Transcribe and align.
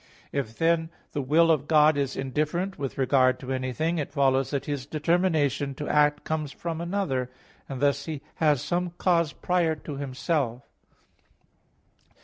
If, 0.31 0.57
then, 0.57 0.89
the 1.11 1.21
Will 1.21 1.51
of 1.51 1.67
God 1.67 1.95
is 1.95 2.17
indifferent 2.17 2.79
with 2.79 2.97
regard 2.97 3.39
to 3.41 3.51
anything, 3.53 3.99
it 3.99 4.11
follows 4.11 4.49
that 4.49 4.65
His 4.65 4.87
determination 4.87 5.75
to 5.75 5.87
act 5.87 6.23
comes 6.23 6.51
from 6.51 6.81
another; 6.81 7.29
and 7.69 7.79
thus 7.81 8.05
He 8.05 8.23
has 8.37 8.63
some 8.63 8.93
cause 8.97 9.31
prior 9.31 9.75
to 9.75 9.97
Himself. 9.97 10.63